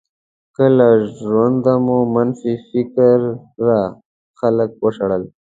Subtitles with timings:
[0.55, 0.89] که له
[1.21, 3.79] ژونده مو منفي فکره
[4.39, 5.23] خلک وشړل.